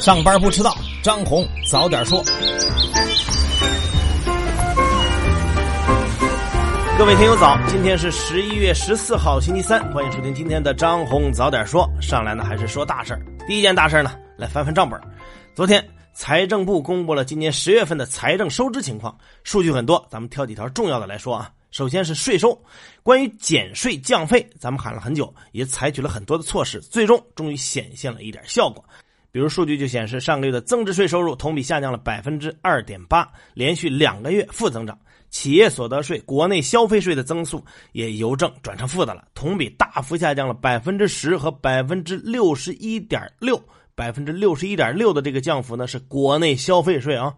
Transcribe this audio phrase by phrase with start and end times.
[0.00, 2.22] 上班不迟到，张红早点说。
[6.98, 11.86] 各位听友早，今天是十一月十四号星期三，欢迎收听今天的张红早点说。
[12.00, 14.98] 上来呢还是说大事第一件大事呢，来翻翻账本。
[15.54, 19.14] 昨天财政部公布了今年十月份的财政收支情况，
[19.44, 21.50] 数据很多，咱们挑几条重要的来说啊。
[21.70, 22.58] 首先是税收，
[23.02, 28.84] 关于减税降费，咱们喊了很久，也采取了很多的措施，最终终于显现了一点效果。
[29.30, 34.98] 比如数据就显示，上个月的增值税收入同比下降了百分之二点八，连续两个月负增长。
[35.28, 37.62] 企业所得税、国内消费税的增速
[37.92, 43.62] 也由正转成负的了，同比大幅下降了百分之十和百分之六十一点六，
[43.94, 47.34] 百分之六十一点六的这个降幅呢是国内消费税啊。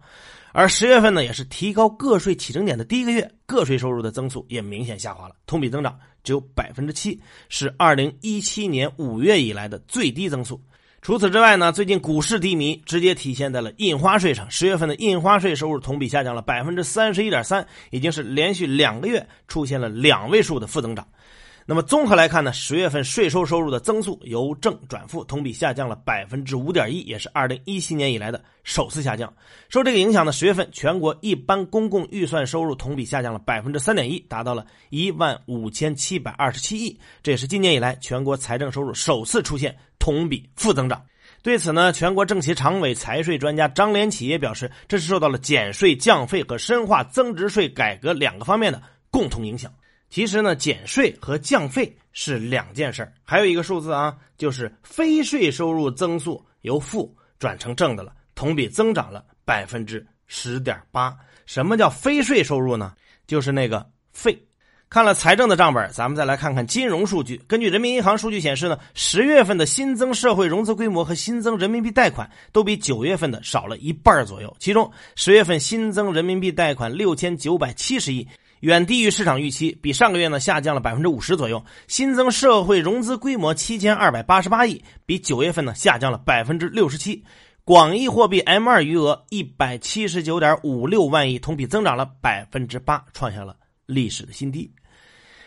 [0.59, 7.17] 而十月份呢，也是提高个税起征点的第一个月，个税收入的增速也明显下滑了，同比增长只有百分之七，
[7.47, 10.61] 是二零一七年五月以来的最低增速。
[11.01, 14.51] 除此之外呢，最近股市低迷，直接体现在了印花税上。
[14.51, 21.07] 十月份的印花税收入同比下降了百分之三十一点三，已经是连续两个月出现了两位数的负增长。
[21.69, 29.31] 那么综合来看呢，十月份税收收入的增速由正转负，同比下降了百分之五点一，也是二零一七年以来的首次下降。
[29.69, 40.99] 受这个影响呢，十月份全国一般公共预算收入同比下降了百分之三点一，达到了一万五千七百二十七亿，这也是今年以来全国财政收入首次出现同比负增长。
[41.43, 48.81] 对此呢，全国政协常委、财税专家张连起也表示，这是受到了减税降费和深化增值税改革两个方面的
[49.11, 49.71] 共同影响。
[50.09, 61.15] 其实呢，减税和降费是两件事还有一个数字啊，就是非税收入增速由负转成正的了，同比增长了百分之十点八。
[61.45, 62.93] 什么叫非税收入呢？
[63.27, 64.37] 就是那个费。
[64.89, 67.39] 看了财政的账本，咱们再来看看金融数据。
[67.47, 74.55] 根据人民银行数据显示呢，十月份的新增社会融资规模和新增人民币贷款都比九月份的少了一半左右。
[74.57, 78.27] 其中，十月份新增人民币贷款六千九百七十亿。
[78.61, 81.63] 远低于市场预期，比上个月呢下降了百分之五十左右。
[81.87, 87.23] 新增社会融资规模七千二百八十八亿，比九月份呢下降了百分之六十七。
[87.63, 93.55] 广义货币 M 二余额一百七十九点五六万亿，同比增长了百分之八，创下了
[93.85, 94.69] 历史的新低。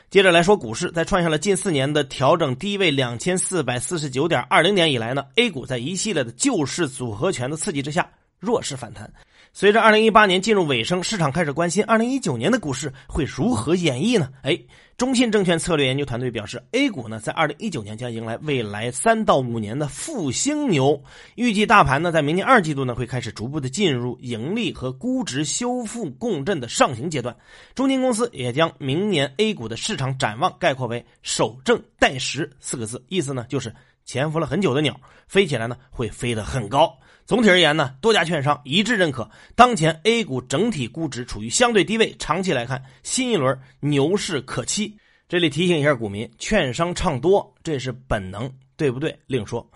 [0.08, 8.08] 接着来说股市，在创下了近四年的调整低位两千四百四十九点二零点以来呢，A 股在一系列的救市组合拳的刺激之下。
[8.38, 9.08] 弱势反弹，
[9.54, 14.30] 随着二零一八年进入尾声，市场开始关心二零一九年的股市会如何演绎呢？
[14.42, 14.58] 哎，
[14.96, 21.04] 中信证券策略研究团队表示，A 股呢在二零一九年将迎来未来三到五年的复兴牛，
[21.34, 27.36] 预计大盘呢在明年二季度呢会开始逐步的进入盈利和估值修复共振的上行阶段。
[27.74, 33.74] 中金公司也将明年 A 股的市场展望概括为“守正待时”四个字，意思呢就是
[34.06, 34.98] 潜伏了很久的鸟
[35.28, 36.96] 飞起来呢会飞得很高。
[37.24, 44.96] 总体而言呢，多家券商一致认可，当前 A 股整体估值处于相对低位，长期来看，新一轮牛市可期。
[45.28, 49.18] 这里提醒一下股民，券商唱多这是本能，对不对？
[49.26, 49.66] 另说。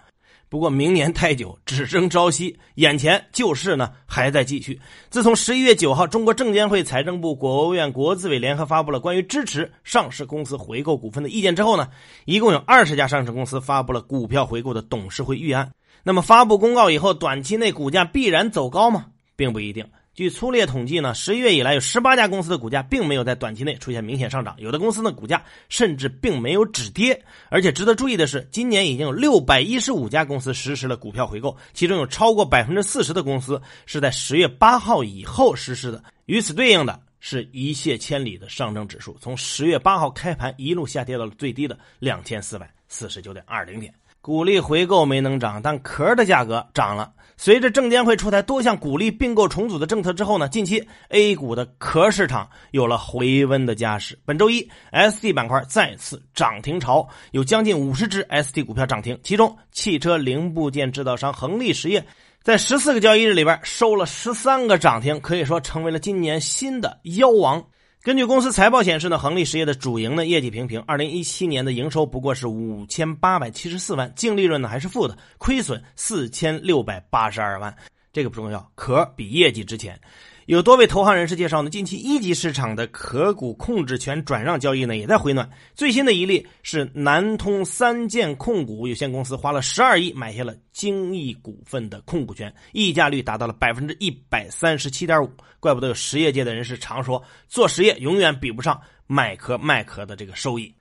[0.48, 4.80] 不过明年太久，只争朝夕，眼前救市呢还在继续。
[5.10, 11.88] 自从十一月九号，中国证监会、财政部、国务院、国资委联合发布了关于支持上市公司回购股份的意见之后呢，
[12.26, 15.72] 一共有二十家上市公司发布了股票回购的董事会预案。
[16.06, 19.06] 那么发布公告以后，短期内股价必然走高吗？
[19.34, 19.84] 并不一定。
[20.14, 27.20] 据粗略统计呢，十一月以来有十八家公司的股价并没有在短期内出现明显上涨，有的公司的股价甚至并没有止跌。
[27.48, 36.04] 而且值得注意的是，今年已经有六百一十五家公司实施了股票回购，其中有超过百分之四十的公司是在十月八号以后实施的。
[36.26, 43.92] 与此对应的是一泻千里的上证指数，从十月八号开盘一路下跌到了最低的两千四百四十九点二零点。
[44.26, 47.12] 股利回购没能涨，但壳的价格涨了。
[47.36, 54.18] 随着证监会出台多项鼓励并购重组的政策之后呢，近期 A 股的壳市场有了回温的加势。
[54.24, 62.04] 本周一，ST 板块再次涨停潮，有将近五十只 ST 股票涨停，其中汽车零部件制造商恒力实业
[62.42, 67.64] 在十四个交易日里边收了十三个涨停，可以说成为了今年新的妖王。
[68.06, 77.76] 根据公司财报显示呢，恒力实业的主营呢业绩平平，二零一七年的营收不过是五千八百七十四万，净利润呢还是负的，亏损四千六百八十二万。
[78.12, 80.00] 这个不重要，壳比业绩值钱。
[80.46, 85.50] 有多位投行人士介绍呢，近期一级市场的壳股控制权转让交易呢也在回暖。
[85.74, 95.28] 最新的一例是南通三建控股有限公司花了十二亿买下了精益股份的控股权，溢价率达到了百分之一百三十七点五。
[95.58, 100.72] 怪不得有实业界的人士常说，做实业永远比不上卖壳卖壳的这个收益。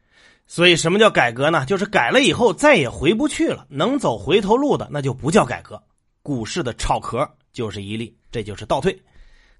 [0.45, 1.65] 所以，什么叫改革呢？
[1.65, 5.81] 就是改了以后再也回不去了，能走回头路的那就不叫改革。
[6.21, 8.95] 股市的炒壳就是一例，这就是倒退。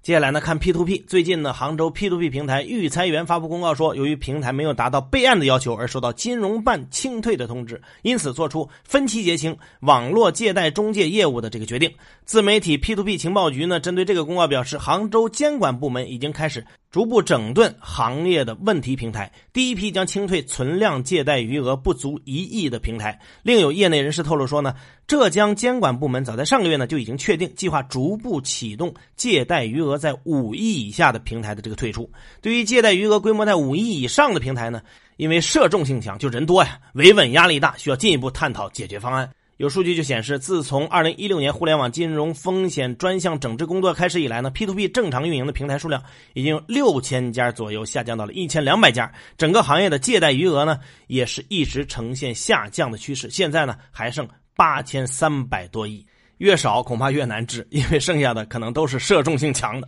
[0.06, 0.98] 接下来呢，看 P to P。
[1.08, 11.92] 最近呢，杭州 P to P 平台育才园发布公告说，由于平台没有达到备案的要求，而受到金融办清退的通知，因此做出分期结清网络借贷中介业务的这个决定。
[12.24, 16.64] 自媒体 P to P 情报局呢，针对这个公告表示，杭州监管部门已经开始
[16.96, 23.20] 逐步整顿行业的问题平台，第一批将清退存量借贷余额不足一亿的平台。
[23.42, 24.74] 另有业内人士透露说呢。
[25.06, 32.10] 浙江监管部门早在上个月呢就已经确定计划逐步启动借贷余额在五亿以下的平台的这个退出。
[32.40, 34.82] 对于借贷余额规模在五亿以上的平台呢，
[35.16, 39.30] 因为涉众性强，就人多呀，维稳压力大，需要进一步探讨解决方案。
[39.56, 46.02] 有数据就显示，自从二零一六年互联网金融风险专项整治工作开始以来呢，P to P 正常运营的平台数量
[46.34, 54.28] 已经六千家左右下降到了一千两百家，整个行业的借贷余额呢也是一直呈现下降的趋势，现在呢还剩。
[54.58, 56.02] 八千三百多亿，
[56.38, 59.86] 越少恐怕越难治，因为剩下的可能都是涉众性强的。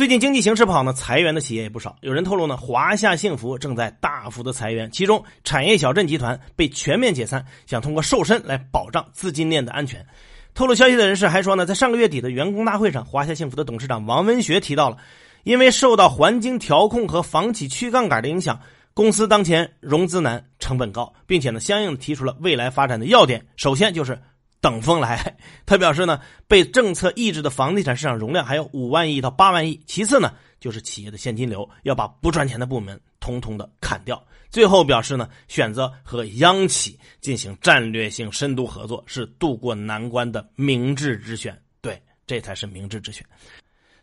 [0.00, 1.94] 最近经济形势不好呢，裁员的企业也不少。
[2.00, 10.06] 有人透露呢，华夏幸福正在大幅的裁员，其中产业小镇集团被全面解散，想通过瘦身来保障资金链的安全。
[10.54, 14.96] 透露消息的人士还说呢，在上个月底的员工大会上，华夏幸福的董事长王文学提到了，
[15.44, 18.58] 因为受到环境调控和房企去杠杆的影响。
[18.94, 23.46] 公司当前融资难、成本高，并且呢，相应提出了未来发展的要点。
[23.56, 24.18] 首先就是
[24.60, 25.36] 等风来。
[25.66, 29.80] 他表示呢，被政策抑制的房地产市场容量还有五万亿到八万亿。
[29.86, 34.22] 其次呢，就是企业的现金流要把不赚钱的部门统统的砍掉。
[34.50, 41.56] 最后表示呢，选择和央企进行战略性深度合作是渡过难关的明智之选。
[41.80, 43.24] 对，这才是明智之选。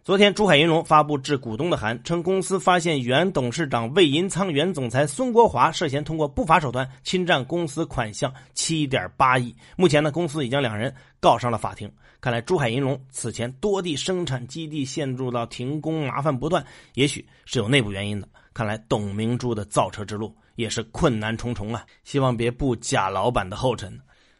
[0.07, 9.53] 昨天，珠海银隆发布致股东的函，称公司发现原董事长魏银仓、原总裁孙国华涉嫌通过不法手段侵占公司款项七点八亿。
[9.75, 11.91] 目前呢，公司已将两人告上了法庭。
[12.21, 18.25] 看来，珠海银隆此前多地生产基地陷入到停工，麻烦不断，也许是有内部原因的。
[18.53, 21.85] 看来，董明珠的造车之路也是困难重重啊！
[22.05, 23.99] 希望别步贾老板的后尘。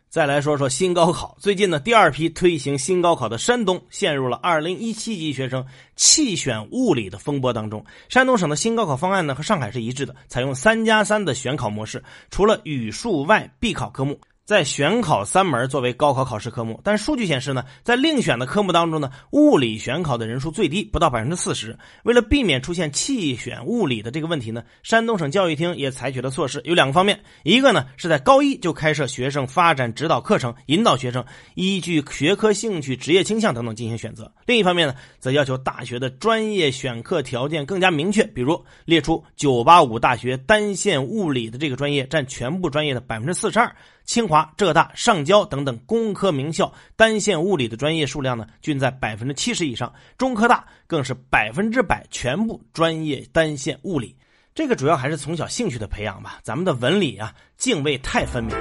[0.10, 1.38] 再来说说新高考。
[1.38, 5.66] 最近呢，第二批推行新高考的山东陷入了二零一七级学生
[5.98, 7.84] 弃选物理的风波当中。
[8.08, 12.02] 山东省的新高考方案呢，和上海是一致的，采用三加三的选考模式，
[12.32, 14.18] 除了语数外必考科目。
[14.48, 21.78] 在选考三门作为高考考试科目，但数据显示呢，在另选的科目当中呢，物理选考的人数最低，不到百分之四十。
[22.04, 43.76] 为了避免出现弃选物理的这个问题呢，山东省教育厅也采取了措施，有两个方面：一个呢是在高一就开设学生发展指导课程，引导学生依据学科兴趣、职业倾向等等进行选择；另一方面呢，则要求大学的专业选课条件更加明确，比如列出985大学单线物理的这个专业占全部专业的百分之四十二。
[44.08, 49.94] 清华、浙大、上交等等工科名校单线物理的专业数量呢，均在百分之七十以上。
[50.18, 54.16] 中科大更是百分之百全部专业单线物理。
[54.56, 56.40] 这个主要还是从小兴趣的培养吧。
[56.42, 58.56] 咱们的文理啊，泾渭太分明。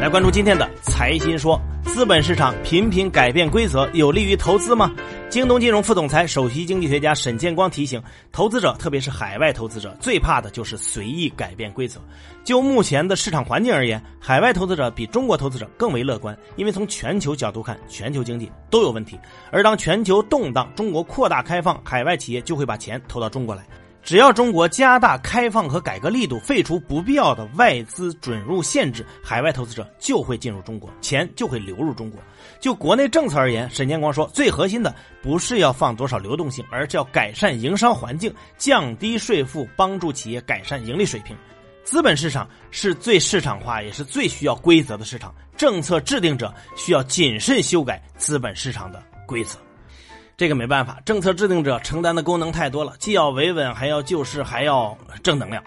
[0.00, 4.90] 来关注今天的财新说，资本市场频频改变规则，有利于投资吗？
[5.28, 8.02] 京东金融副总裁、首席经济学家沈建光提醒
[8.32, 12.00] 投资者，特别是海外投资者，最怕的就是随意改变规则。
[12.42, 19.18] 就目前的市场环境而言，海外投资者比中国投资者更为乐观，因为从全球角度看，全球经济都有问题。
[19.52, 23.66] 而当全球动荡，中国扩大开放，海外企业就会把钱投到中国来。
[24.02, 32.20] 只要中国加大开放和改革力度，废除不必要的外资准入限制，海外投资者就会进入中国，钱就会流入中国。
[32.58, 41.36] 就国内政策而言，沈建光说，最核心的不是要放多少流动性，而是要改善营商环境，降低税负，帮助企业改善盈利水平。
[41.84, 45.34] 资本市场是最市场化，也是最需要规则的市场。
[45.56, 49.58] 政策制定者需要谨慎修改资本市场的规则。
[50.40, 55.62] 这个没办法，政策制定者承担的功能太多了，既要维稳，还要救市，还要正能量。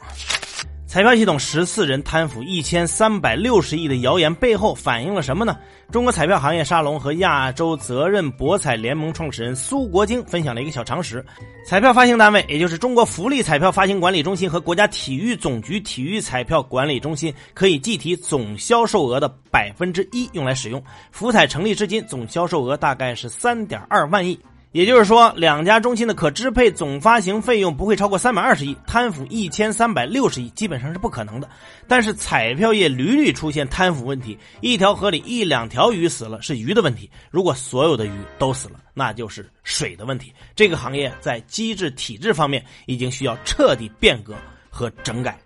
[0.88, 5.60] 彩票系统十四人贪腐一千三百六十亿的谣言背后反映了什么呢？
[5.92, 11.24] 中国彩票行业沙龙和亚洲责任博彩联盟创始人苏国京分享了一个小常识：
[11.68, 20.84] 彩票发行单位，也就是中国福利彩票发行管理中心和国家体育总局体育彩票管理中心，可以计提总销售额的百分之一用来使用。
[21.12, 24.40] 福彩成立至今，总销售额大概是三点二万亿。
[24.74, 31.48] 也就是说，两家中心的可支配总发行费用不会超过三百二十亿，贪腐一千三百六十亿基本上是不可能的。
[31.88, 40.34] 但是彩票业屡屡出现贪腐问题，一条河里一两条鱼死了是鱼的问题，如果所有的鱼都死了，那就是水的问题。
[40.56, 44.36] 这个行业在机制体制方面已经需要彻底变革
[44.72, 45.40] 和整改。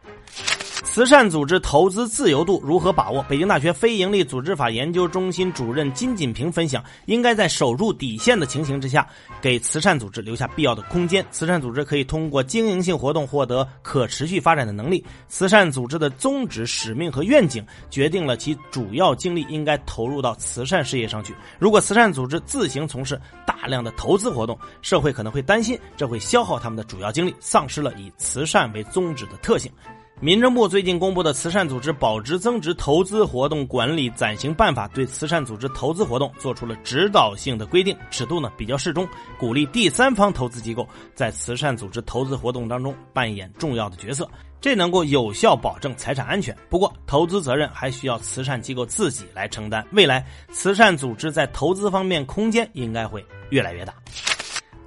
[0.84, 3.24] 慈善组织投资自由度如何把握？
[3.24, 9.08] 北京大学非营利组织法研究中心主任金锦平分享：应该在守住底线的情形之下，
[9.42, 11.26] 给慈善组织留下必要的空间。
[11.30, 15.04] 慈善组织可以通过经营性活动获得可持续发展的能力。
[15.28, 21.36] 慈善组织的宗旨、使命和愿景决定了其主要精力应该投入到慈善事业上去。
[21.60, 29.72] 如果慈善组织自行从事大量的投资活动，社会可能会担心这会消耗他们的主要精力，丧失了以慈善为宗旨的特性。
[30.20, 39.08] 民政部最近公布的《慈善组织保值增值投资活动管理暂行办法》对慈善组织投资活动做出了指导性的规定，尺度呢比较适中，
[39.38, 44.28] 鼓励第三方投资机构在慈善组织投资活动当中扮演重要的角色，
[44.60, 46.58] 这能够有效保证财产安全。
[46.68, 49.86] 不过，投资责任还需要慈善机构自己来承担。
[49.92, 53.94] 未来，慈善组织在投资方面空间应该会越来越大。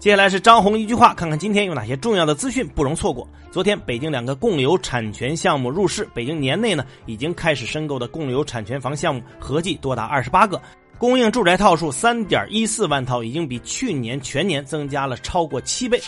[0.01, 3.29] 接下来是张红一句话，看看今天有哪些重要的资讯不容错过。
[3.53, 10.59] 昨天，北京两个共有产权项目入市，北京年内呢已经开始申购的共有产权房项目合计多达二十八个，
[10.97, 16.01] 供应住宅套数三点一四万套，已经比去年全年增加了超过七倍。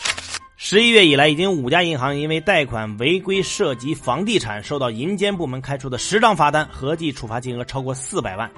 [0.57, 8.51] 十一月以来，已经五家银行因为贷款违规涉及房地产，受到银监部门开出的十张罚单，合计处罚金额超过四百万。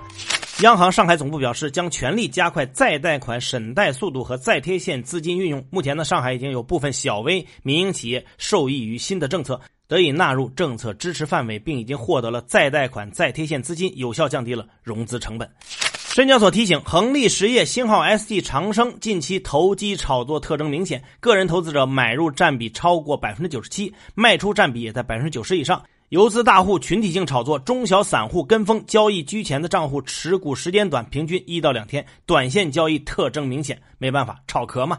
[0.61, 5.67] 央行上海总部表示，将全力加快再贷款审贷速度和再贴现资金运用。
[5.69, 15.51] 目前呢，上海已经有部分小微民营企业受益于新的政策，得以纳入政策支持范围，并已经获得了再贷款、再贴现资金，有效降低了融资成本。
[15.97, 25.83] 深交所提醒，恒力实业、星号 ST、长生近期投机炒作特征明显，个人投资者买入占比超过百分之九十七，卖出占比也在百分之九十以上。
[26.11, 33.81] 游资大户群体性炒作，中小散户跟风交易居前的账户持股时间短，平均一到两天，短线交易特征明显。
[33.99, 34.99] 没办法，炒壳嘛。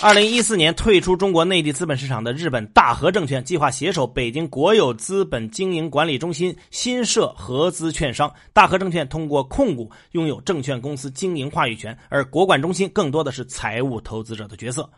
[0.00, 8.30] 二零一四年退出中国内地资本市场的日本大和证券计划携手北京国有资本经营管理中心新设合资券商。
[8.52, 14.90] 大和证券通过控股拥有证券公司经营话语权，而国管中心更多的是财务投资者的角色。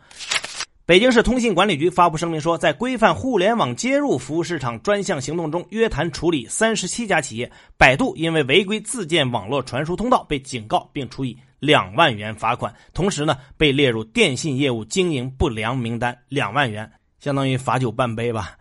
[0.87, 7.51] 北京市通信管理局发布声明说，在规范互联网接入服务市场专项行动中，约谈处理三十七家企业。
[7.77, 16.17] 百度因为违规自建网络传输通道被警告并处以两万元罚款，同时呢被列入电信业务经营不良名单。
[16.29, 16.89] 两万元
[17.19, 18.55] 相当于罚酒半杯吧。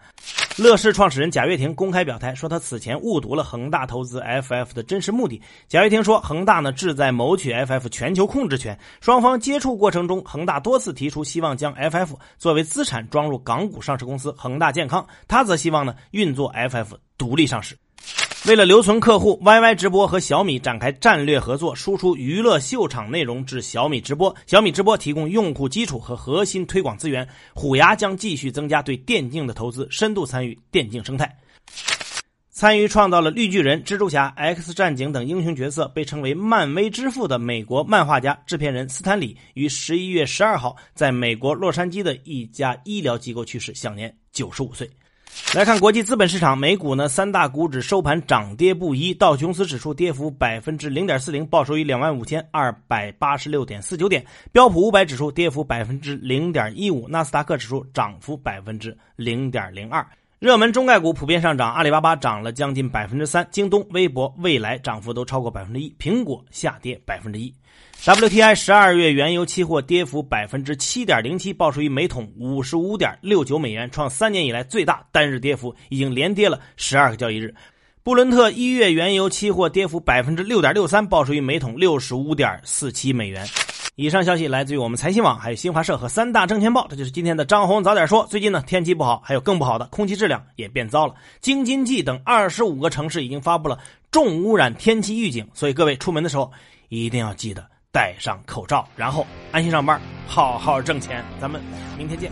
[0.59, 5.41] 乐视创始人贾跃亭公开表态说，他此前误读了恒大投资 FF 的真实目的。
[5.69, 8.79] 贾跃亭说，恒大呢志在谋取 FF 全球控制权。
[9.03, 12.09] 双方接触过程中，恒大多次提出希望将 FF
[12.39, 16.87] 作为资产装入港股上市公司恒大健康，他则希望呢运作 FF
[17.19, 17.77] 独立上市。
[18.47, 24.33] 为了留存客户，YY 直播和小米展开战略合作，输出娱乐秀场内容至小米直播。
[24.47, 27.27] 小米直播提供用户基础和核心推广资源。
[27.57, 31.37] 虎牙将继续增加对电竞的投资，深度参与电竞生态。
[32.53, 44.89] 参与创造了绿巨人、蜘蛛侠、X 战警等英雄角色，被称为漫威之父的美国漫画家、制片人斯坦李于十一月十二号在美国洛杉矶的一家医疗机构去世，享年九十五岁。
[45.55, 60.07] 来看国际资本市场，美股呢三大股指收盘涨跌不一，道琼斯指数跌幅百分之零点四零，报收于两万五千二百八十六点四九点；标普五百指数跌幅百分之零点一五，纳斯达克指数涨幅百分之零点零二。
[60.39, 67.55] 热门中概股普遍上涨，阿里巴巴涨了将近百分之三，京东、微博、未来涨幅都超过百分之一，苹果下跌百分之一。
[68.03, 77.53] WTI 十二月原油期货跌幅百分之七点零七，报收于每桶五十五点六九美元，创三年以来最大单日跌幅，已经连跌了十二个交易日。
[78.05, 83.45] 布伦特一月原油期货跌幅百分之六点六三，报收于每桶六十五点四七美元。
[83.97, 86.87] 以上消息来自于我们财新网、还有新华社和三大证券报。
[86.89, 88.25] 这就是今天的张红早点说。
[88.31, 91.15] 最近呢，天气不好，还有更不好的，空气质量也变糟了。
[91.41, 93.79] 京津冀等二十五个城市已经发布了
[94.13, 96.53] 重污染天气预警，所以各位出门的时候
[96.89, 97.67] 一定要记得。
[97.97, 101.25] 戴上口罩，然后安心上班，好好挣钱。
[101.41, 101.63] 咱们
[101.97, 102.31] 明天见。